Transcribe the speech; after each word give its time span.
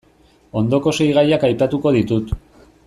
Ondoko 0.61 0.93
sei 1.01 1.07
gaiak 1.19 1.47
aipatuko 1.51 1.97
ditut. 2.01 2.37